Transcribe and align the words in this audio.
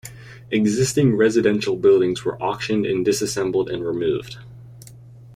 Existing 0.49 1.15
residential 1.15 1.75
buildings 1.75 2.25
were 2.25 2.41
auctioned 2.41 2.87
and 2.87 3.05
disassembled 3.05 3.69
and 3.69 3.85
removed. 3.85 4.37